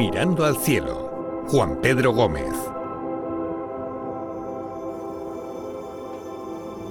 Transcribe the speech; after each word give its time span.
Mirando 0.00 0.46
al 0.46 0.56
cielo, 0.56 1.44
Juan 1.48 1.78
Pedro 1.82 2.14
Gómez. 2.14 2.54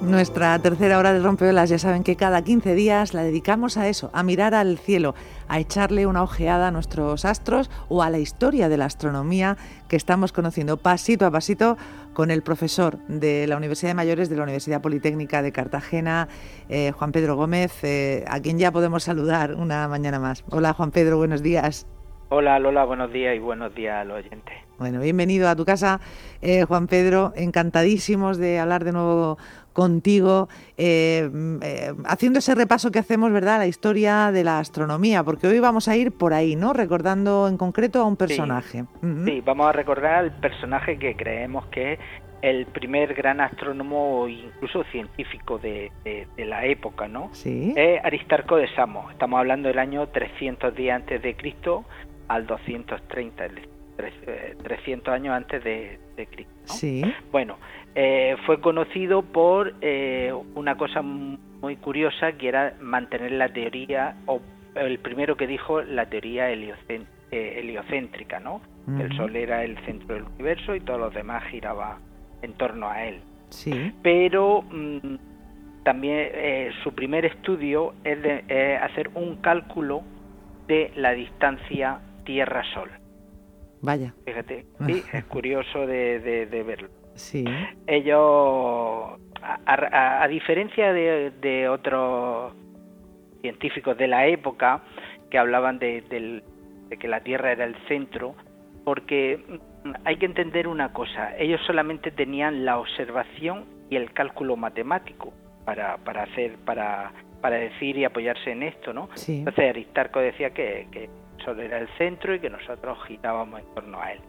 Nuestra 0.00 0.56
tercera 0.60 0.96
hora 0.96 1.12
de 1.12 1.18
rompeolas, 1.18 1.70
ya 1.70 1.80
saben 1.80 2.04
que 2.04 2.14
cada 2.14 2.42
15 2.42 2.76
días 2.76 3.12
la 3.12 3.24
dedicamos 3.24 3.76
a 3.78 3.88
eso, 3.88 4.10
a 4.12 4.22
mirar 4.22 4.54
al 4.54 4.78
cielo, 4.78 5.16
a 5.48 5.58
echarle 5.58 6.06
una 6.06 6.22
ojeada 6.22 6.68
a 6.68 6.70
nuestros 6.70 7.24
astros 7.24 7.68
o 7.88 8.04
a 8.04 8.10
la 8.10 8.20
historia 8.20 8.68
de 8.68 8.76
la 8.76 8.84
astronomía 8.84 9.56
que 9.88 9.96
estamos 9.96 10.30
conociendo 10.30 10.76
pasito 10.76 11.26
a 11.26 11.32
pasito 11.32 11.76
con 12.12 12.30
el 12.30 12.42
profesor 12.42 13.00
de 13.08 13.48
la 13.48 13.56
Universidad 13.56 13.90
de 13.90 13.94
Mayores 13.94 14.28
de 14.28 14.36
la 14.36 14.44
Universidad 14.44 14.82
Politécnica 14.82 15.42
de 15.42 15.50
Cartagena, 15.50 16.28
eh, 16.68 16.92
Juan 16.92 17.10
Pedro 17.10 17.34
Gómez, 17.34 17.72
eh, 17.82 18.24
a 18.28 18.38
quien 18.38 18.56
ya 18.56 18.70
podemos 18.70 19.02
saludar 19.02 19.56
una 19.56 19.88
mañana 19.88 20.20
más. 20.20 20.44
Hola 20.50 20.74
Juan 20.74 20.92
Pedro, 20.92 21.16
buenos 21.16 21.42
días. 21.42 21.88
Hola 22.32 22.60
Lola, 22.60 22.84
buenos 22.84 23.12
días 23.12 23.34
y 23.34 23.40
buenos 23.40 23.74
días 23.74 23.96
a 23.96 24.04
los 24.04 24.18
oyentes. 24.18 24.54
Bueno, 24.78 25.00
bienvenido 25.00 25.48
a 25.48 25.56
tu 25.56 25.64
casa, 25.64 26.00
eh, 26.40 26.62
Juan 26.62 26.86
Pedro. 26.86 27.32
Encantadísimos 27.34 28.38
de 28.38 28.60
hablar 28.60 28.84
de 28.84 28.92
nuevo 28.92 29.36
contigo, 29.72 30.48
eh, 30.78 31.28
eh, 31.60 31.92
haciendo 32.04 32.38
ese 32.38 32.54
repaso 32.54 32.92
que 32.92 33.00
hacemos, 33.00 33.32
¿verdad?, 33.32 33.58
la 33.58 33.66
historia 33.66 34.30
de 34.30 34.44
la 34.44 34.60
astronomía, 34.60 35.24
porque 35.24 35.48
hoy 35.48 35.58
vamos 35.58 35.88
a 35.88 35.96
ir 35.96 36.12
por 36.12 36.32
ahí, 36.32 36.54
¿no? 36.54 36.72
Recordando 36.72 37.48
en 37.48 37.56
concreto 37.56 38.00
a 38.00 38.04
un 38.04 38.16
personaje. 38.16 38.84
Sí, 39.24 39.42
vamos 39.44 39.66
a 39.66 39.72
recordar 39.72 40.14
al 40.14 40.30
personaje 40.30 41.00
que 41.00 41.16
creemos 41.16 41.66
que 41.66 41.94
es 41.94 41.98
el 42.42 42.66
primer 42.66 43.12
gran 43.14 43.40
astrónomo, 43.40 44.28
incluso 44.28 44.84
científico 44.84 45.58
de, 45.58 45.90
la 46.36 46.64
época, 46.64 47.08
¿no? 47.08 47.30
Sí. 47.32 47.74
Es 47.76 48.04
Aristarco 48.04 48.56
de 48.56 48.72
Samos. 48.76 49.10
Estamos 49.10 49.40
hablando 49.40 49.66
del 49.66 49.80
año 49.80 50.06
310 50.06 50.94
antes 50.94 51.20
de 51.20 51.34
Cristo 51.34 51.84
al 52.30 52.46
230, 52.46 53.44
300 54.62 55.12
años 55.12 55.34
antes 55.34 55.64
de, 55.64 55.98
Cristo. 56.30 56.52
Sí. 56.66 57.02
Bueno, 57.32 57.56
eh, 57.94 58.36
fue 58.46 58.60
conocido 58.60 59.22
por 59.22 59.74
eh, 59.80 60.32
una 60.54 60.76
cosa 60.76 61.02
muy 61.02 61.76
curiosa 61.76 62.32
que 62.32 62.48
era 62.48 62.74
mantener 62.80 63.32
la 63.32 63.48
teoría, 63.48 64.16
o 64.26 64.40
el 64.76 64.98
primero 65.00 65.36
que 65.36 65.46
dijo 65.48 65.82
la 65.82 66.06
teoría 66.06 66.52
eh, 66.52 66.74
heliocéntrica, 67.30 68.38
¿no? 68.38 68.60
El 68.98 69.14
Sol 69.16 69.34
era 69.36 69.64
el 69.64 69.78
centro 69.84 70.14
del 70.14 70.24
universo 70.24 70.74
y 70.74 70.80
todos 70.80 70.98
los 70.98 71.14
demás 71.14 71.44
giraban 71.44 71.98
en 72.42 72.52
torno 72.54 72.88
a 72.88 73.04
él. 73.04 73.20
Sí. 73.48 73.92
Pero 74.02 74.62
mm, 74.62 75.14
también 75.84 76.28
su 76.82 76.92
primer 76.92 77.24
estudio 77.24 77.94
es, 78.04 78.20
de, 78.22 78.78
hacer 78.82 79.10
un 79.14 79.36
cálculo 79.36 80.02
de 80.66 80.92
la 80.96 81.12
distancia 81.12 82.00
Tierra-Sol. 82.24 82.90
Vaya. 83.82 84.14
Fíjate, 84.24 84.66
sí, 84.86 85.02
es 85.12 85.24
curioso 85.24 85.86
de 85.86 86.64
verlo. 86.66 86.88
Sí. 87.14 87.44
Ellos, 87.86 89.20
a, 89.42 90.26
diferencia 90.28 90.92
de, 90.92 91.68
otros 91.68 92.54
científicos 93.40 93.96
de 93.96 94.08
la 94.08 94.26
época 94.26 94.82
que 95.30 95.38
hablaban 95.38 95.78
de, 95.78 96.42
que 96.98 97.08
la 97.08 97.20
Tierra 97.20 97.52
era 97.52 97.64
el 97.64 97.76
centro, 97.88 98.34
porque 98.84 99.44
hay 100.04 100.16
que 100.16 100.26
entender 100.26 100.66
una 100.66 100.92
cosa, 100.92 101.36
ellos 101.36 101.60
solamente 101.66 102.10
tenían 102.10 102.64
la 102.64 102.78
observación 102.78 103.64
y 103.88 103.96
el 103.96 104.12
cálculo 104.12 104.56
matemático 104.56 105.32
para, 105.64 105.98
para 105.98 106.24
hacer, 106.24 106.56
para, 106.64 107.12
para 107.40 107.56
decir 107.56 107.96
y 107.96 108.04
apoyarse 108.04 108.52
en 108.52 108.62
esto, 108.62 108.92
¿no? 108.92 109.08
Entonces 109.26 109.70
Aristarco 109.70 110.20
decía 110.20 110.50
que, 110.50 110.88
que 110.90 111.08
solo 111.44 111.62
era 111.62 111.78
el 111.78 111.88
centro 111.98 112.34
y 112.34 112.40
que 112.40 112.50
nosotros 112.50 112.98
girábamos 113.06 113.60
en 113.60 113.74
torno 113.74 114.00
a 114.00 114.12
él. 114.12 114.20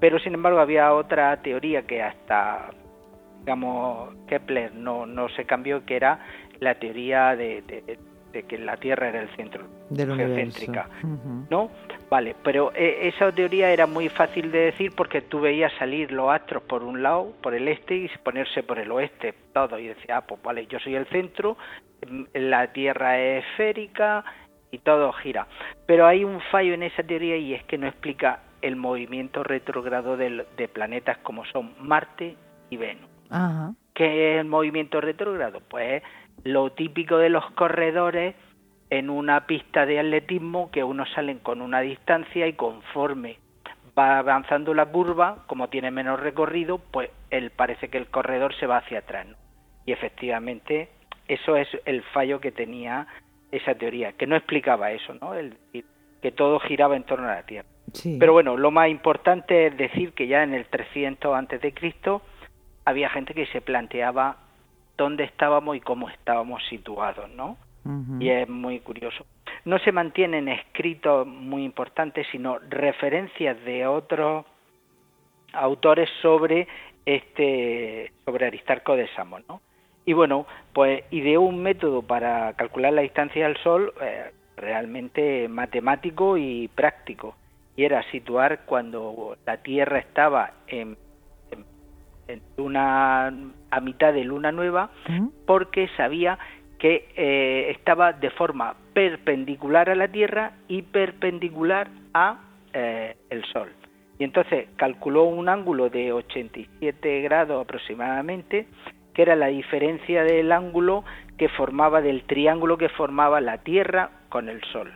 Pero 0.00 0.18
sin 0.18 0.34
embargo 0.34 0.58
había 0.58 0.92
otra 0.92 1.36
teoría 1.42 1.82
que 1.82 2.02
hasta, 2.02 2.70
digamos, 3.40 4.14
Kepler 4.26 4.74
no, 4.74 5.06
no 5.06 5.28
se 5.30 5.44
cambió, 5.44 5.84
que 5.84 5.96
era 5.96 6.20
la 6.60 6.74
teoría 6.76 7.36
de, 7.36 7.62
que 8.42 8.58
la 8.58 8.76
Tierra 8.76 9.08
era 9.08 9.22
el 9.22 9.28
centro 9.36 9.64
de 9.90 10.06
geocéntrica, 10.06 10.88
¿no? 11.50 11.70
Vale, 12.10 12.34
pero 12.42 12.72
eh, 12.74 13.08
esa 13.08 13.32
teoría 13.32 13.70
era 13.70 13.86
muy 13.86 14.08
fácil 14.08 14.50
de 14.50 14.66
decir 14.66 14.92
porque 14.96 15.20
tú 15.20 15.40
veías 15.40 15.72
salir 15.78 16.12
los 16.12 16.30
astros 16.30 16.62
por 16.64 16.82
un 16.82 17.02
lado, 17.02 17.32
por 17.42 17.54
el 17.54 17.68
este, 17.68 17.96
y 17.96 18.10
ponerse 18.22 18.62
por 18.62 18.78
el 18.78 18.90
oeste, 18.90 19.34
todo, 19.52 19.78
y 19.78 19.88
decía, 19.88 20.18
ah, 20.18 20.20
pues 20.20 20.42
vale, 20.42 20.66
yo 20.66 20.78
soy 20.80 20.96
el 20.96 21.06
centro, 21.06 21.56
mm, 22.08 22.24
la 22.34 22.72
Tierra 22.72 23.18
es 23.18 23.44
esférica 23.44 24.24
y 24.74 24.78
todo 24.78 25.12
gira. 25.12 25.46
Pero 25.86 26.06
hay 26.06 26.24
un 26.24 26.40
fallo 26.50 26.74
en 26.74 26.82
esa 26.82 27.02
teoría 27.02 27.36
y 27.36 27.54
es 27.54 27.64
que 27.64 27.78
no 27.78 27.86
explica 27.86 28.40
el 28.62 28.76
movimiento 28.76 29.42
retrógrado 29.42 30.16
de, 30.16 30.68
planetas 30.72 31.18
como 31.18 31.44
son 31.46 31.74
Marte 31.80 32.36
y 32.70 32.76
Venus. 32.76 33.08
¿Qué 33.94 34.34
es 34.34 34.40
el 34.40 34.46
movimiento 34.46 35.00
retrógrado? 35.00 35.60
Pues 35.68 36.02
lo 36.44 36.72
típico 36.72 37.18
de 37.18 37.28
los 37.28 37.48
corredores 37.52 38.34
en 38.90 39.10
una 39.10 39.46
pista 39.46 39.86
de 39.86 39.98
atletismo 39.98 40.70
que 40.70 40.84
unos 40.84 41.10
salen 41.12 41.38
con 41.38 41.60
una 41.60 41.80
distancia 41.80 42.46
y 42.46 42.54
conforme 42.54 43.38
va 43.98 44.18
avanzando 44.18 44.74
la 44.74 44.86
curva, 44.86 45.44
como 45.46 45.68
tiene 45.68 45.90
menos 45.90 46.20
recorrido, 46.20 46.78
pues 46.78 47.10
él 47.30 47.50
parece 47.50 47.88
que 47.88 47.98
el 47.98 48.08
corredor 48.08 48.54
se 48.56 48.66
va 48.66 48.78
hacia 48.78 49.00
atrás. 49.00 49.26
Y 49.86 49.92
efectivamente 49.92 50.88
eso 51.28 51.56
es 51.56 51.68
el 51.84 52.02
fallo 52.02 52.40
que 52.40 52.52
tenía 52.52 53.06
esa 53.56 53.74
teoría, 53.74 54.12
que 54.12 54.26
no 54.26 54.36
explicaba 54.36 54.92
eso, 54.92 55.14
¿no? 55.14 55.34
El 55.34 55.56
que 56.20 56.32
todo 56.32 56.58
giraba 56.58 56.96
en 56.96 57.04
torno 57.04 57.28
a 57.28 57.34
la 57.34 57.42
Tierra. 57.42 57.68
Pero 58.18 58.32
bueno, 58.32 58.56
lo 58.56 58.70
más 58.70 58.88
importante 58.88 59.66
es 59.66 59.76
decir 59.76 60.12
que 60.12 60.26
ya 60.26 60.42
en 60.42 60.54
el 60.54 60.64
300 60.66 61.34
antes 61.34 61.60
de 61.60 61.72
Cristo 61.72 62.22
había 62.84 63.10
gente 63.10 63.34
que 63.34 63.46
se 63.46 63.60
planteaba 63.60 64.38
dónde 64.96 65.24
estábamos 65.24 65.76
y 65.76 65.80
cómo 65.80 66.08
estábamos 66.08 66.64
situados, 66.68 67.30
¿no? 67.30 67.56
Y 68.18 68.30
es 68.30 68.48
muy 68.48 68.80
curioso. 68.80 69.26
No 69.66 69.78
se 69.78 69.92
mantienen 69.92 70.48
escritos 70.48 71.26
muy 71.26 71.64
importantes, 71.64 72.26
sino 72.32 72.58
referencias 72.58 73.62
de 73.64 73.86
otros 73.86 74.46
autores 75.52 76.08
sobre 76.22 76.66
este 77.04 78.10
sobre 78.24 78.46
Aristarco 78.46 78.96
de 78.96 79.06
Samos, 79.14 79.42
¿no? 79.46 79.60
Y 80.06 80.12
bueno, 80.12 80.46
pues 80.72 81.04
ideó 81.10 81.40
un 81.40 81.62
método 81.62 82.02
para 82.02 82.52
calcular 82.54 82.92
la 82.92 83.02
distancia 83.02 83.46
del 83.46 83.56
Sol 83.58 83.92
eh, 84.00 84.30
realmente 84.56 85.48
matemático 85.48 86.36
y 86.36 86.68
práctico 86.68 87.36
y 87.76 87.84
era 87.84 88.02
situar 88.10 88.60
cuando 88.66 89.36
la 89.46 89.58
Tierra 89.58 89.98
estaba 89.98 90.52
en, 90.68 90.96
una 92.56 93.32
a 93.70 93.80
mitad 93.80 94.12
de 94.14 94.24
luna 94.24 94.50
nueva 94.50 94.90
porque 95.46 95.88
sabía 95.96 96.38
que 96.78 97.08
eh, 97.16 97.70
estaba 97.70 98.12
de 98.12 98.30
forma 98.30 98.76
perpendicular 98.92 99.90
a 99.90 99.94
la 99.94 100.08
Tierra 100.08 100.52
y 100.68 100.82
perpendicular 100.82 101.88
a 102.12 102.40
eh, 102.72 103.16
el 103.30 103.44
Sol. 103.46 103.70
Y 104.18 104.24
entonces 104.24 104.68
calculó 104.76 105.24
un 105.24 105.48
ángulo 105.48 105.90
de 105.90 106.12
87 106.12 107.22
grados 107.22 107.62
aproximadamente, 107.62 108.66
que 109.14 109.22
era 109.22 109.36
la 109.36 109.46
diferencia 109.46 110.22
del 110.24 110.52
ángulo 110.52 111.04
que 111.38 111.48
formaba 111.48 112.00
del 112.00 112.24
triángulo 112.24 112.76
que 112.76 112.88
formaba 112.88 113.40
la 113.40 113.58
Tierra 113.58 114.10
con 114.28 114.48
el 114.48 114.60
Sol 114.72 114.92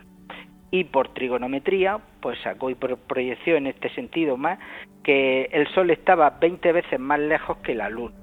y 0.71 0.83
por 0.83 1.13
trigonometría, 1.13 1.99
pues 2.21 2.37
sacó 2.43 2.69
y 2.69 2.75
por 2.75 2.95
proyección 2.97 3.57
en 3.57 3.67
este 3.67 3.89
sentido 3.95 4.37
más, 4.37 4.59
que 5.03 5.45
el 5.51 5.67
Sol 5.73 5.89
estaba 5.89 6.29
20 6.29 6.71
veces 6.71 6.99
más 6.99 7.19
lejos 7.19 7.57
que 7.57 7.73
la 7.73 7.89
Luna. 7.89 8.15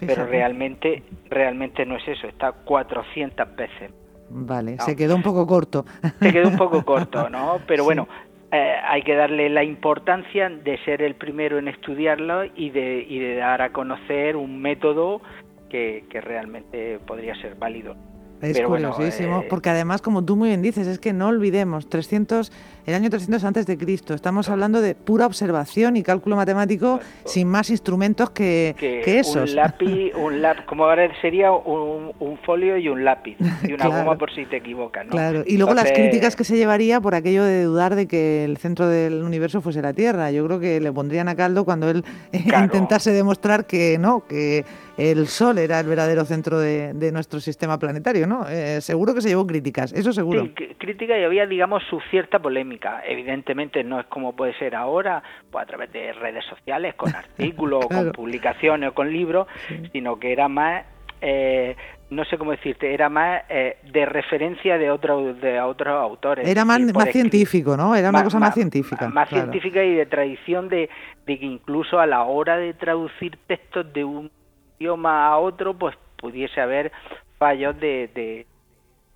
Pero 0.00 0.26
realmente, 0.26 1.04
realmente 1.30 1.86
no 1.86 1.96
es 1.96 2.06
eso, 2.08 2.26
está 2.26 2.52
400 2.52 3.56
veces. 3.56 3.92
Vale, 4.28 4.76
se 4.80 4.96
quedó 4.96 5.14
un 5.14 5.22
poco 5.22 5.46
corto. 5.46 5.84
Se 6.20 6.32
quedó 6.32 6.48
un 6.48 6.56
poco 6.56 6.84
corto, 6.84 7.30
¿no? 7.30 7.60
Pero 7.66 7.84
bueno, 7.84 8.08
eh, 8.54 8.76
hay 8.84 9.02
que 9.02 9.14
darle 9.14 9.48
la 9.48 9.64
importancia 9.64 10.48
de 10.48 10.78
ser 10.84 11.02
el 11.02 11.16
primero 11.16 11.58
en 11.58 11.66
estudiarlo 11.66 12.44
y 12.44 12.70
de, 12.70 13.04
y 13.08 13.18
de 13.18 13.34
dar 13.34 13.60
a 13.62 13.72
conocer 13.72 14.36
un 14.36 14.60
método 14.60 15.20
que, 15.68 16.04
que 16.08 16.20
realmente 16.20 17.00
podría 17.04 17.34
ser 17.34 17.56
válido. 17.56 17.96
Es 18.40 18.60
curiosísimo, 18.60 19.40
eh, 19.40 19.46
porque 19.48 19.70
además, 19.70 20.02
como 20.02 20.24
tú 20.24 20.36
muy 20.36 20.48
bien 20.48 20.62
dices, 20.62 20.86
es 20.86 20.98
que 20.98 21.12
no 21.12 21.28
olvidemos, 21.28 21.88
300, 21.88 22.52
el 22.86 22.94
año 22.94 23.10
300 23.10 23.44
antes 23.44 23.66
de 23.66 23.78
Cristo, 23.78 24.14
estamos 24.14 24.48
hablando 24.48 24.80
de 24.80 24.94
pura 24.94 25.26
observación 25.26 25.96
y 25.96 26.02
cálculo 26.02 26.36
matemático 26.36 27.00
sin 27.24 27.48
más 27.48 27.70
instrumentos 27.70 28.30
que, 28.30 28.74
que, 28.78 29.18
esos. 29.18 29.50
Un 29.50 29.56
lápiz, 29.56 30.14
un 30.14 30.42
lápiz, 30.42 30.64
como 30.66 30.84
ahora 30.84 31.10
sería 31.20 31.52
un, 31.52 32.38
folio 32.44 32.76
y 32.76 32.88
un 32.88 33.04
lápiz, 33.04 33.36
y 33.66 33.72
una 33.72 33.88
goma 33.88 34.16
por 34.18 34.32
si 34.34 34.44
te 34.46 34.56
equivocas. 34.56 35.06
¿no? 35.06 35.12
Claro, 35.12 35.44
y 35.46 35.56
luego 35.56 35.74
las 35.74 35.92
críticas 35.92 36.36
que 36.36 36.44
se 36.44 36.56
llevaría 36.56 37.00
por 37.00 37.14
aquello 37.14 37.44
de 37.44 37.64
dudar 37.64 37.94
de 37.94 38.06
que 38.06 38.44
el 38.44 38.56
centro 38.58 38.88
del 38.88 39.22
universo 39.22 39.60
fuese 39.60 39.80
la 39.80 39.92
Tierra. 39.92 40.30
Yo 40.30 40.44
creo 40.46 40.60
que 40.60 40.80
le 40.80 40.92
pondrían 40.92 41.28
a 41.28 41.36
caldo 41.36 41.64
cuando 41.64 41.88
él 41.88 42.04
intentase 42.32 43.12
demostrar 43.12 43.66
que 43.66 43.96
no, 43.98 44.26
que 44.26 44.64
el 44.96 45.26
Sol 45.26 45.58
era 45.58 45.80
el 45.80 45.86
verdadero 45.86 46.24
centro 46.24 46.58
de, 46.58 46.92
de 46.92 47.12
nuestro 47.12 47.40
sistema 47.40 47.78
planetario 47.78 48.26
no, 48.26 48.46
eh, 48.48 48.80
seguro 48.80 49.14
que 49.14 49.20
se 49.20 49.28
llevó 49.28 49.46
críticas, 49.46 49.92
eso 49.92 50.12
seguro. 50.12 50.44
Sí, 50.44 50.74
críticas 50.78 51.18
y 51.18 51.24
había, 51.24 51.46
digamos, 51.46 51.82
su 51.88 52.00
cierta 52.10 52.38
polémica. 52.38 52.73
Evidentemente 53.06 53.82
no 53.84 54.00
es 54.00 54.06
como 54.06 54.34
puede 54.34 54.56
ser 54.58 54.74
ahora, 54.74 55.22
pues 55.50 55.62
a 55.62 55.66
través 55.66 55.92
de 55.92 56.12
redes 56.12 56.44
sociales, 56.46 56.94
con 56.94 57.14
artículos, 57.14 57.86
con 57.86 58.12
publicaciones 58.12 58.90
o 58.90 58.94
con 58.94 59.12
libros, 59.12 59.46
sino 59.92 60.18
que 60.18 60.32
era 60.32 60.48
más 60.48 60.84
eh, 61.20 61.74
no 62.10 62.24
sé 62.26 62.36
cómo 62.36 62.50
decirte, 62.50 62.92
era 62.92 63.08
más 63.08 63.42
eh, 63.48 63.78
de 63.90 64.06
referencia 64.06 64.76
de, 64.78 64.90
otros 64.90 65.40
de 65.40 65.60
otros 65.60 66.00
autores. 66.00 66.46
Era 66.46 66.64
más, 66.64 66.80
más 66.92 67.10
científico, 67.10 67.76
¿no? 67.76 67.94
Era 67.94 68.10
una 68.10 68.24
cosa 68.24 68.38
más, 68.38 68.54
científica. 68.54 69.08
Más 69.08 69.28
científica 69.28 69.82
y 69.82 69.94
de 69.94 70.06
tradición 70.06 70.68
de, 70.68 70.88
de, 71.26 71.38
que 71.38 71.46
incluso 71.46 71.98
a 71.98 72.06
la 72.06 72.22
hora 72.24 72.56
de 72.56 72.74
traducir 72.74 73.38
textos 73.46 73.92
de 73.92 74.04
un 74.04 74.30
idioma 74.78 75.26
a 75.26 75.38
otro, 75.38 75.74
pues 75.74 75.96
pudiese 76.16 76.60
haber 76.60 76.92
fallos 77.38 77.78
de, 77.80 78.10
de, 78.14 78.46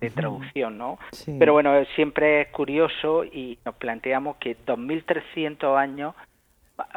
traducción, 0.09 0.77
¿no? 0.77 0.97
Pero 1.37 1.53
bueno, 1.53 1.83
siempre 1.95 2.41
es 2.41 2.47
curioso 2.49 3.25
y 3.25 3.59
nos 3.65 3.75
planteamos 3.75 4.37
que 4.37 4.57
2.300 4.57 5.77
años, 5.77 6.15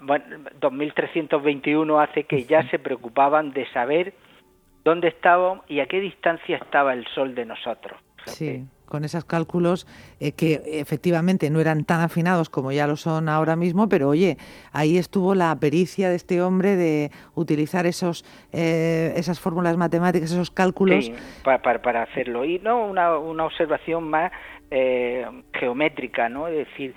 bueno, 0.03 0.25
2.321 0.61 2.03
hace 2.03 2.25
que 2.25 2.45
ya 2.45 2.63
se 2.71 2.79
preocupaban 2.79 3.53
de 3.53 3.67
saber 3.73 4.15
dónde 4.85 5.09
estábamos 5.09 5.69
y 5.69 5.81
a 5.81 5.87
qué 5.87 6.01
distancia 6.01 6.57
estaba 6.57 6.93
el 6.93 7.07
Sol 7.09 7.35
de 7.35 7.47
nosotros. 7.47 8.01
Sí, 8.27 8.67
con 8.93 9.05
esos 9.05 9.25
cálculos 9.25 9.87
eh, 10.21 10.33
que 10.33 10.61
efectivamente 10.67 11.49
no 11.49 11.61
eran 11.61 11.85
tan 11.85 12.03
afinados 12.03 12.51
como 12.51 12.73
ya 12.73 12.87
lo 12.87 12.97
son 12.97 13.31
ahora 13.31 13.57
mismo, 13.57 13.89
pero 13.89 14.11
oye, 14.11 14.37
ahí 14.73 14.99
estuvo 14.99 15.35
la 15.35 15.57
pericia 15.59 16.11
de 16.11 16.17
este 16.17 16.43
hombre 16.43 16.77
de 16.77 17.11
utilizar 17.35 17.87
esos 17.87 18.23
eh, 18.53 19.15
esas 19.17 19.41
fórmulas 19.41 19.79
matemáticas, 19.79 20.31
esos 20.31 20.51
cálculos. 20.51 21.07
Sí, 21.07 21.15
para, 21.43 22.03
hacerlo. 22.03 22.45
Y 22.45 22.59
no 22.59 22.85
una, 22.85 23.17
una 23.17 23.47
observación 23.47 24.11
más 24.11 24.31
eh, 24.71 25.27
geométrica, 25.55 26.29
¿no? 26.29 26.49
Es 26.49 26.69
decir, 26.69 26.95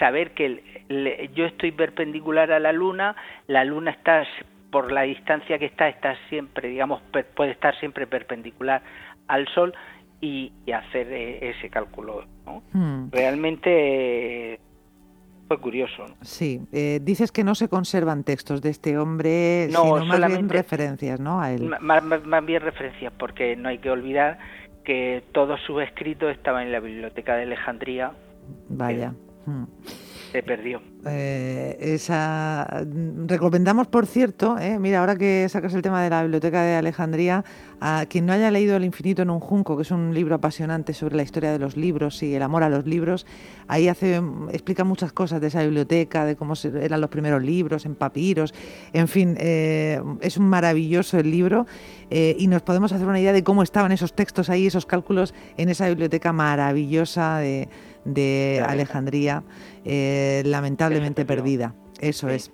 saber 0.00 0.32
que 0.32 1.30
yo 1.34 1.44
estoy 1.44 1.70
perpendicular 1.70 2.50
a 2.50 2.58
la 2.58 2.72
Luna, 2.72 3.14
la 3.46 3.64
Luna 3.64 3.92
está 3.92 4.26
por 4.72 4.90
la 4.90 5.02
distancia 5.02 5.58
que 5.58 5.66
está, 5.66 5.88
está 5.88 6.16
siempre, 6.28 6.68
digamos, 6.68 7.00
puede 7.36 7.52
estar 7.52 7.78
siempre 7.78 8.06
perpendicular 8.06 8.82
al 9.28 9.46
Sol 9.48 9.74
y, 10.22 10.52
hacer 10.72 11.12
eh, 11.12 11.50
ese 11.50 11.68
cálculo. 11.68 12.24
Hmm. 12.72 13.10
Realmente 13.10 14.60
fue 15.48 15.58
curioso. 15.58 16.06
Sí, 16.22 16.62
eh, 16.72 17.00
dices 17.02 17.32
que 17.32 17.44
no 17.44 17.54
se 17.54 17.68
conservan 17.68 18.22
textos 18.22 18.62
de 18.62 18.70
este 18.70 18.96
hombre, 18.96 19.66
sino 19.68 20.06
más 20.06 20.26
bien 20.26 20.48
referencias, 20.48 21.20
¿no? 21.20 21.40
A 21.42 21.52
él. 21.52 21.74
Más, 21.80 22.46
bien 22.46 22.62
referencias, 22.62 23.12
porque 23.18 23.56
no 23.56 23.68
hay 23.68 23.78
que 23.78 23.90
olvidar 23.90 24.38
que 24.84 25.24
todos 25.32 25.60
sus 25.66 25.82
escritos 25.82 26.30
estaban 26.30 26.66
en 26.66 26.72
la 26.72 26.80
biblioteca 26.80 27.36
de 27.36 27.42
Alejandría. 27.42 28.12
Vaya. 28.68 29.12
Hmm 29.44 29.64
se 30.32 30.42
perdió. 30.42 30.80
Eh, 31.04 31.76
esa 31.80 32.84
recomendamos, 33.26 33.86
por 33.88 34.06
cierto, 34.06 34.58
eh, 34.58 34.78
mira, 34.78 35.00
ahora 35.00 35.16
que 35.16 35.46
sacas 35.48 35.74
el 35.74 35.82
tema 35.82 36.02
de 36.02 36.08
la 36.08 36.22
biblioteca 36.22 36.62
de 36.62 36.74
Alejandría, 36.76 37.44
a 37.80 38.06
quien 38.08 38.26
no 38.26 38.32
haya 38.32 38.50
leído 38.50 38.76
El 38.76 38.84
infinito 38.84 39.22
en 39.22 39.30
un 39.30 39.40
junco, 39.40 39.76
que 39.76 39.82
es 39.82 39.90
un 39.90 40.14
libro 40.14 40.36
apasionante 40.36 40.94
sobre 40.94 41.16
la 41.16 41.22
historia 41.22 41.52
de 41.52 41.58
los 41.58 41.76
libros 41.76 42.22
y 42.22 42.34
el 42.34 42.42
amor 42.42 42.62
a 42.62 42.70
los 42.70 42.86
libros, 42.86 43.26
ahí 43.68 43.88
hace 43.88 44.22
explica 44.52 44.84
muchas 44.84 45.12
cosas 45.12 45.40
de 45.40 45.48
esa 45.48 45.62
biblioteca, 45.62 46.24
de 46.24 46.36
cómo 46.36 46.54
eran 46.80 47.00
los 47.00 47.10
primeros 47.10 47.42
libros 47.42 47.84
en 47.84 47.94
papiros, 47.94 48.54
en 48.92 49.08
fin, 49.08 49.36
eh, 49.38 50.00
es 50.20 50.38
un 50.38 50.48
maravilloso 50.48 51.18
el 51.18 51.30
libro 51.30 51.66
y 52.14 52.46
nos 52.46 52.60
podemos 52.60 52.92
hacer 52.92 53.06
una 53.06 53.18
idea 53.18 53.32
de 53.32 53.42
cómo 53.42 53.62
estaban 53.62 53.90
esos 53.90 54.12
textos 54.12 54.50
ahí, 54.50 54.66
esos 54.66 54.84
cálculos 54.84 55.32
en 55.56 55.70
esa 55.70 55.88
biblioteca 55.88 56.30
maravillosa 56.30 57.38
de 57.38 57.70
de 58.04 58.62
Alejandría, 58.66 59.42
eh, 59.84 60.42
lamentablemente 60.44 61.24
perdida. 61.24 61.74
Eso 62.00 62.28
es. 62.28 62.50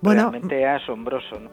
Bueno, 0.00 0.30
Realmente 0.30 0.66
asombroso 0.66 1.40
¿no? 1.40 1.50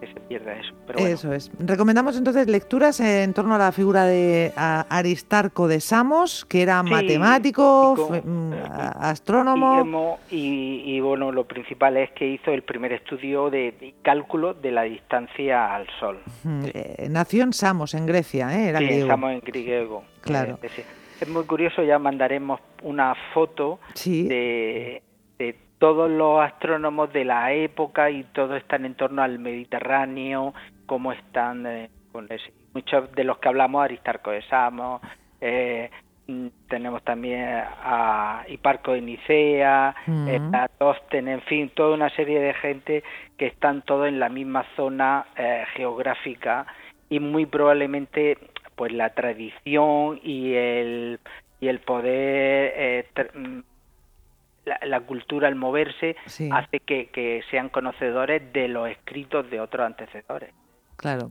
que, 0.00 0.06
se 0.06 0.20
pierda 0.20 0.52
eso. 0.54 0.74
Eso 0.96 1.32
es. 1.32 1.50
Recomendamos 1.58 2.16
entonces 2.16 2.46
lecturas 2.46 3.00
en 3.00 3.32
torno 3.32 3.54
a 3.54 3.58
la 3.58 3.72
figura 3.72 4.04
de 4.04 4.52
Aristarco 4.54 5.66
de 5.66 5.80
Samos, 5.80 6.44
que 6.44 6.62
era 6.62 6.82
matemático, 6.82 8.20
mm, 8.24 8.52
astrónomo. 9.00 10.18
Y, 10.30 11.00
bueno, 11.00 11.32
lo 11.32 11.44
principal 11.46 11.96
es 11.96 12.10
que 12.12 12.26
hizo 12.26 12.52
el 12.52 12.62
primer 12.62 12.92
estudio 12.92 13.50
de, 13.50 13.94
cálculo 14.02 14.54
de 14.54 14.70
la 14.70 14.82
distancia 14.82 15.74
al 15.74 15.86
Sol. 15.98 16.18
Eh, 16.74 17.08
nació 17.10 17.42
en 17.42 17.52
Samos, 17.52 17.94
en 17.94 18.06
Grecia, 18.06 18.56
¿eh? 18.56 18.68
Era 18.68 18.78
sí, 18.80 19.02
Samos 19.06 19.32
en 19.32 19.40
griego. 19.40 20.04
Claro. 20.20 20.58
Es 21.20 21.28
muy 21.28 21.44
curioso, 21.44 21.82
ya 21.82 21.98
mandaremos 21.98 22.60
una 22.82 23.14
foto 23.34 23.78
de, 24.04 25.02
todos 25.78 26.10
los 26.10 26.40
astrónomos 26.42 27.12
de 27.12 27.24
la 27.24 27.52
época 27.52 28.10
y 28.10 28.24
todos 28.24 28.56
están 28.56 28.84
en 28.84 28.94
torno 28.94 29.22
al 29.22 29.38
Mediterráneo, 29.38 30.52
cómo 30.86 31.12
están 31.12 31.66
eh, 31.66 31.90
con 32.12 32.28
muchos 32.74 33.12
de 33.12 33.24
los 33.24 33.38
que 33.38 33.48
hablamos, 33.48 33.82
Aristarco 33.82 34.30
de 34.30 34.42
Samos, 34.42 35.00
eh, 35.40 35.90
mm, 36.26 36.46
tenemos 36.68 37.02
también 37.02 37.64
a 37.82 38.44
Hiparco 38.48 38.92
de 38.92 39.00
Nicea, 39.00 39.94
mm. 40.06 40.28
en 41.12 41.40
fin, 41.42 41.70
toda 41.74 41.94
una 41.94 42.10
serie 42.10 42.40
de 42.40 42.54
gente 42.54 43.02
que 43.38 43.46
están 43.46 43.82
todos 43.82 44.08
en 44.08 44.20
la 44.20 44.28
misma 44.28 44.66
zona 44.76 45.26
eh, 45.36 45.64
geográfica 45.74 46.66
y 47.08 47.20
muy 47.20 47.44
probablemente 47.44 48.38
pues 48.80 48.94
la 48.94 49.10
tradición 49.10 50.20
y 50.24 50.54
el, 50.54 51.20
y 51.60 51.68
el 51.68 51.80
poder, 51.80 52.72
eh, 52.74 53.06
mm, 53.34 53.58
la, 54.64 55.00
cultura 55.00 55.48
al 55.48 55.54
moverse 55.54 56.16
hace 56.50 56.80
que, 56.80 57.08
que 57.08 57.42
sean 57.50 57.68
conocedores 57.68 58.54
de 58.54 58.68
los 58.68 58.88
escritos 58.88 59.50
de 59.50 59.60
otros 59.60 59.84
antecesores. 59.84 60.54
Claro. 60.96 61.30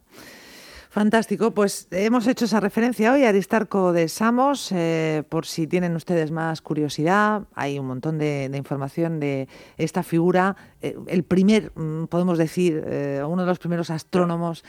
Fantástico, 0.89 1.53
pues 1.53 1.87
hemos 1.91 2.25
hecho 2.25 2.45
esa 2.45 2.59
referencia 2.59 3.13
hoy 3.13 3.23
a 3.23 3.29
Aristarco 3.29 3.93
de 3.93 4.07
Samos, 4.07 4.71
eh, 4.71 5.21
por 5.29 5.45
si 5.45 5.67
tienen 5.67 5.95
ustedes 5.95 6.31
más 6.31 6.63
curiosidad, 6.63 7.43
hay 7.53 7.77
un 7.77 7.85
montón 7.85 8.17
de, 8.17 8.49
información 8.55 9.19
de 9.19 9.47
esta 9.77 10.01
figura, 10.01 10.55
eh, 10.81 10.95
el 11.05 11.21
primer, 11.21 11.71
mm, 11.75 12.05
podemos 12.05 12.39
decir, 12.39 12.83
eh, 12.87 13.21
uno 13.23 13.43
de 13.43 13.47
los 13.47 13.59
primeros 13.59 13.91
astrónomos 13.91 14.65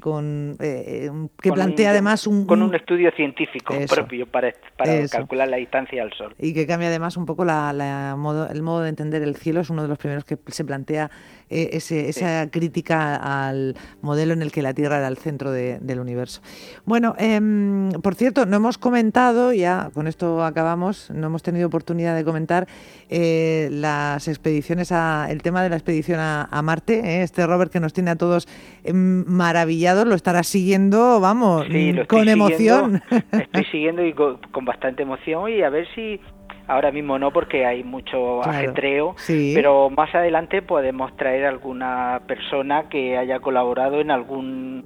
con, 0.00 0.56
que 0.58 1.52
plantea 1.52 1.90
además 1.90 2.26
un... 2.26 2.46
Con 2.46 2.60
un 2.60 2.74
estudio 2.74 3.10
científico 3.16 3.74
propio 3.88 4.26
para, 4.26 4.52
para 4.76 5.08
calcular 5.08 5.48
la 5.48 5.56
distancia 5.56 6.02
al 6.02 6.12
Sol. 6.12 6.34
Y 6.38 6.52
que 6.52 6.66
cambia 6.66 6.88
además 6.88 7.16
un 7.16 7.24
poco 7.24 7.46
la, 7.46 8.14
modo, 8.18 8.48
el 8.48 8.62
modo 8.62 8.82
de 8.82 8.90
entender 8.90 9.22
el 9.22 9.36
cielo, 9.36 9.62
es 9.62 9.70
uno 9.70 9.82
de 9.82 9.88
los 9.88 9.96
primeros 9.96 10.24
que 10.24 10.36
se 10.48 10.64
plantea 10.66 11.10
ese, 11.48 12.08
esa 12.08 12.50
crítica 12.50 13.16
al 13.16 13.76
modelo 14.00 14.32
en 14.32 14.42
el 14.42 14.52
que 14.52 14.62
la 14.62 14.74
Tierra 14.74 14.98
era 14.98 15.08
el 15.08 15.16
centro 15.16 15.50
del 15.50 16.00
universo. 16.00 16.40
Bueno, 16.84 17.14
em, 17.18 17.90
por 18.02 18.14
cierto, 18.14 18.46
no 18.46 18.56
hemos 18.56 18.78
comentado, 18.78 19.52
ya 19.52 19.90
con 19.94 20.06
esto 20.06 20.44
acabamos, 20.44 21.10
no 21.10 21.26
hemos 21.28 21.42
tenido 21.42 21.66
oportunidad 21.66 22.16
de 22.16 22.24
comentar 22.24 22.66
eh, 23.08 23.68
las 23.72 24.28
expediciones, 24.28 24.92
a, 24.92 25.26
el 25.30 25.42
tema 25.42 25.62
de 25.62 25.70
la 25.70 25.76
expedición 25.76 26.18
a, 26.20 26.62
Marte. 26.62 26.98
¿eh? 26.98 27.22
este 27.22 27.46
Robert 27.46 27.70
que 27.70 27.80
nos 27.80 27.92
tiene 27.92 28.10
a 28.10 28.16
todos 28.16 28.48
em, 28.82 29.24
maravillados, 29.26 30.06
lo 30.06 30.14
estará 30.14 30.42
siguiendo, 30.42 31.20
vamos, 31.20 31.66
con 32.08 32.28
emoción. 32.28 33.02
estoy 33.32 33.64
siguiendo 33.70 34.04
y 34.04 34.12
con, 34.12 34.38
bastante 34.64 35.02
emoción 35.02 35.50
y 35.50 35.62
a 35.62 35.70
ver 35.70 35.86
si 35.94 36.20
ahora 36.66 36.90
mismo 36.90 37.18
no 37.18 37.30
porque 37.32 37.64
hay 37.64 37.84
mucho 37.84 38.42
ajetreo, 38.42 39.14
pero 39.26 39.90
más 39.90 40.14
adelante 40.14 40.62
podemos 40.62 41.16
traer 41.16 41.46
alguna 41.46 42.22
persona 42.26 42.88
que 42.88 43.16
haya 43.16 43.40
colaborado 43.40 44.00
en 44.00 44.10
algún 44.10 44.84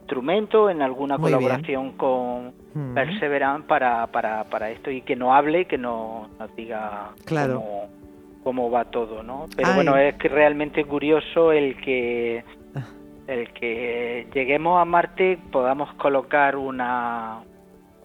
instrumento, 0.00 0.70
en 0.70 0.80
alguna 0.80 1.18
colaboración 1.18 1.92
con 1.92 2.54
mm. 2.72 2.94
Perseverance 2.94 3.66
para, 3.66 4.06
para, 4.06 4.44
para 4.44 4.70
esto 4.70 4.90
y 4.90 5.02
que 5.02 5.16
no 5.16 5.34
hable, 5.34 5.66
que 5.66 5.76
no 5.76 6.30
nos 6.38 6.56
diga 6.56 7.10
cómo, 7.28 7.88
cómo, 8.42 8.70
va 8.70 8.86
todo, 8.86 9.22
¿no? 9.22 9.46
Pero 9.54 9.74
bueno, 9.74 9.98
es 9.98 10.14
que 10.14 10.28
realmente 10.28 10.84
curioso 10.84 11.52
el 11.52 11.76
que 11.80 12.42
el 13.26 13.52
que 13.52 14.26
lleguemos 14.32 14.80
a 14.80 14.86
Marte 14.86 15.38
podamos 15.52 15.92
colocar 15.94 16.56
una, 16.56 17.40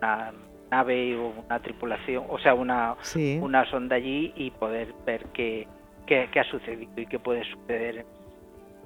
una 0.02 0.34
nave 0.74 1.16
o 1.16 1.34
una 1.46 1.60
tripulación, 1.60 2.24
o 2.30 2.40
sea, 2.40 2.54
una, 2.56 2.96
una 3.42 3.70
sonda 3.70 3.96
allí 3.96 4.34
y 4.36 4.50
poder 4.52 4.88
ver 5.06 5.26
qué, 5.34 5.68
qué, 6.08 6.28
qué 6.32 6.40
ha 6.40 6.44
sucedido 6.46 6.92
y 6.98 7.06
qué 7.06 7.20
puede 7.20 7.44
suceder. 7.46 8.06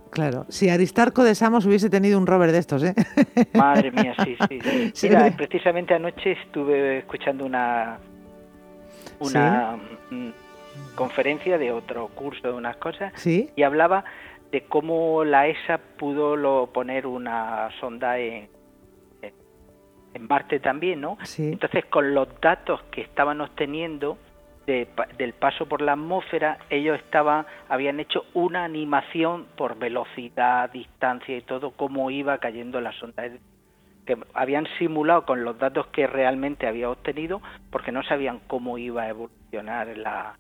Claro, 0.10 0.46
si 0.50 0.70
Aristarco 0.70 1.24
de 1.24 1.36
Samos 1.36 1.66
hubiese 1.66 1.90
tenido 1.90 2.18
un 2.18 2.28
rover 2.28 2.52
de 2.52 2.60
estos, 2.60 2.84
¿eh? 2.84 2.94
Madre 3.54 3.92
mía, 3.92 4.16
sí, 4.24 4.38
sí. 4.94 5.08
Mira, 5.08 5.32
precisamente 5.36 5.94
anoche 5.94 6.32
estuve 6.32 7.00
escuchando 7.00 7.46
una 7.46 8.00
una 9.20 9.78
mm, 10.12 10.30
conferencia 10.96 11.58
de 11.58 11.72
otro 11.72 12.08
curso 12.10 12.48
de 12.48 12.54
unas 12.54 12.78
cosas 12.78 13.12
y 13.26 13.64
hablaba 13.64 14.04
de 14.52 14.62
cómo 14.62 15.24
la 15.24 15.48
ESA 15.48 15.80
pudo 15.98 16.36
lo, 16.36 16.68
poner 16.68 17.08
una 17.08 17.70
sonda 17.80 18.20
en, 18.20 18.48
en 20.18 20.28
Marte 20.28 20.60
también, 20.60 21.02
¿no? 21.02 21.18
Sí. 21.24 21.52
Entonces, 21.54 21.86
con 21.86 22.14
los 22.14 22.28
datos 22.42 22.82
que 22.92 23.02
estaban 23.02 23.42
obteniendo 23.42 24.18
del 24.68 25.34
paso 25.34 25.66
por 25.66 25.82
la 25.82 25.94
atmósfera, 25.94 26.58
ellos 26.70 27.00
estaban, 27.00 27.46
habían 27.70 28.02
hecho 28.02 28.26
una 28.34 28.66
animación 28.66 29.46
por 29.56 29.78
velocidad, 29.80 30.70
distancia 30.72 31.38
y 31.38 31.42
todo, 31.42 31.72
cómo 31.72 32.12
iba 32.12 32.38
cayendo 32.40 32.82
la 32.82 32.92
sonda. 32.92 33.24
Que 34.06 34.18
habían 34.34 34.68
simulado 34.78 35.26
con 35.26 35.46
los 35.46 35.58
datos 35.58 35.88
que 35.88 36.06
realmente 36.06 36.68
había 36.68 36.90
obtenido, 36.90 37.42
porque 37.72 37.94
no 37.94 38.04
sabían 38.04 38.42
cómo 38.48 38.78
iba 38.78 39.04
a 39.04 39.10
evolucionar 39.10 39.88
la, 39.98 40.36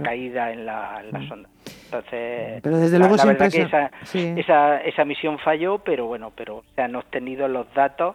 caída 0.00 0.52
en 0.52 0.64
la, 0.64 1.02
mm. 1.12 1.28
sonda. 1.28 1.48
Entonces, 1.86 2.60
pero 2.62 2.78
desde 2.78 2.98
luego 3.00 3.16
la, 3.16 3.24
verdad 3.24 3.50
que 3.50 3.62
esa, 3.62 3.90
esa, 4.14 4.80
esa 4.80 5.04
misión 5.04 5.40
falló, 5.40 5.78
pero 5.78 6.06
bueno, 6.06 6.32
pero 6.36 6.62
se 6.76 6.82
han 6.82 6.94
obtenido 6.94 7.48
los 7.48 7.72
datos 7.74 8.14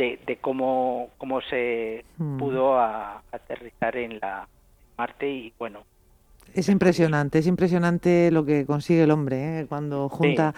de, 0.00 0.38
cómo, 0.40 1.10
cómo 1.18 1.40
se 1.42 2.04
mm. 2.16 2.38
pudo 2.38 2.80
aterrizar 2.80 3.96
en 3.96 4.18
la 4.20 4.48
Marte 4.96 5.30
y 5.30 5.52
bueno. 5.58 5.80
Es 6.54 6.68
impresionante, 6.68 7.38
es 7.38 7.46
impresionante 7.46 8.30
lo 8.30 8.44
que 8.44 8.66
consigue 8.66 9.04
el 9.04 9.10
hombre 9.10 9.60
¿eh? 9.60 9.66
cuando 9.68 10.08
junta 10.08 10.52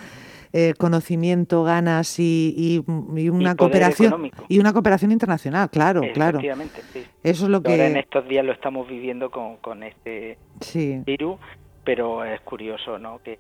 eh, 0.53 0.75
conocimiento, 0.79 1.65
ganas 1.65 2.19
y, 2.19 2.83
una 2.87 3.55
cooperación 3.57 4.31
y 4.49 4.59
una 4.59 4.73
cooperación 4.73 5.13
internacional, 5.13 5.69
claro, 5.71 6.03
claro. 6.15 6.41
Eso 6.41 7.45
es 7.45 7.51
lo 7.51 7.63
que 7.63 7.87
en 7.87 7.97
estos 7.97 8.27
días 8.27 8.45
lo 8.45 8.53
estamos 8.53 8.89
viviendo 8.89 9.31
con, 9.31 9.57
con 9.57 9.83
este 9.83 10.39
virus, 11.07 11.39
pero 11.85 12.25
es 12.25 12.41
curioso, 12.41 12.99
¿no? 12.99 13.21
Que, 13.23 13.39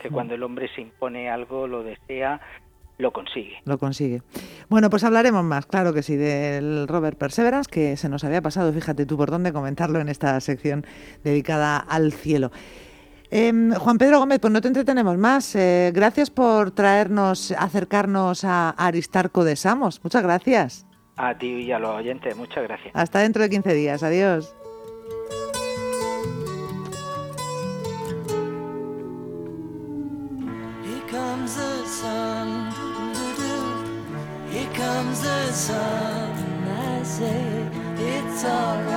que 0.00 0.08
cuando 0.10 0.34
el 0.34 0.42
hombre 0.42 0.68
se 0.74 0.80
impone 0.80 1.30
algo, 1.30 1.66
lo 1.66 1.82
desea, 1.82 2.40
lo 3.02 3.12
consigue. 3.12 3.60
Lo 3.64 3.78
consigue. 3.78 4.22
Bueno, 4.70 4.88
pues 4.88 5.04
hablaremos 5.04 5.44
más, 5.44 5.66
claro 5.66 5.92
que 5.92 6.02
sí, 6.02 6.16
del 6.16 6.88
Robert 6.88 7.18
Perseverance, 7.18 7.70
que 7.70 7.96
se 7.96 8.08
nos 8.08 8.24
había 8.24 8.40
pasado, 8.40 8.72
fíjate 8.72 9.04
tú 9.04 9.16
por 9.18 9.30
dónde 9.30 9.52
comentarlo 9.52 10.00
en 10.00 10.08
esta 10.08 10.40
sección 10.40 10.86
dedicada 11.22 11.76
al 11.76 12.12
cielo. 12.12 12.50
Em, 13.30 13.72
Juan 13.72 13.98
Pedro 13.98 14.18
Gómez, 14.18 14.38
pues 14.40 14.52
no 14.52 14.60
te 14.60 14.68
entretenemos 14.68 15.16
más. 15.18 15.54
Eh, 15.56 15.90
gracias 15.94 16.30
por 16.30 16.70
traernos, 16.70 17.52
acercarnos 17.52 18.44
a 18.44 18.70
Aristarco 18.70 19.42
de 19.44 19.56
Samos. 19.56 20.00
Muchas 20.04 20.22
gracias. 20.22 20.86
A 21.16 21.36
ti 21.36 21.46
y 21.46 21.72
a 21.72 21.78
los 21.78 21.90
oyentes, 21.90 22.36
muchas 22.36 22.62
gracias. 22.62 22.92
Hasta 22.94 23.20
dentro 23.20 23.42
de 23.42 23.50
15 23.50 23.74
días. 23.74 24.02
Adiós. 24.02 24.54
I 35.54 37.02
say, 37.04 37.66
it's 37.98 38.42
alright. 38.42 38.91